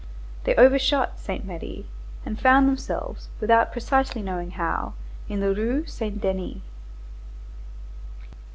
They 0.45 0.55
overshot 0.55 1.19
Saint 1.19 1.45
Merry 1.45 1.85
and 2.25 2.39
found 2.39 2.67
themselves, 2.67 3.29
without 3.39 3.71
precisely 3.71 4.23
knowing 4.23 4.49
how, 4.49 4.93
in 5.29 5.41
the 5.41 5.53
Rue 5.53 5.85
Saint 5.85 6.19
Denis. 6.19 6.57